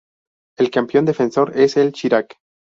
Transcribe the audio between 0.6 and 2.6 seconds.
campeón defensor es el Shirak.